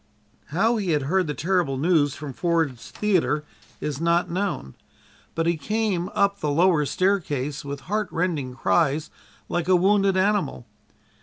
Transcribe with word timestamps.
How 0.47 0.77
he 0.77 0.93
had 0.93 1.03
heard 1.03 1.27
the 1.27 1.35
terrible 1.35 1.77
news 1.77 2.15
from 2.15 2.33
Ford's 2.33 2.89
Theater 2.89 3.43
is 3.79 4.01
not 4.01 4.31
known, 4.31 4.73
but 5.35 5.45
he 5.45 5.57
came 5.57 6.09
up 6.15 6.39
the 6.39 6.49
lower 6.49 6.87
stairway 6.87 7.51
with 7.63 7.81
heartrending 7.81 8.55
cries 8.55 9.11
like 9.47 9.67
a 9.67 9.75
wounded 9.75 10.17
animal. 10.17 10.65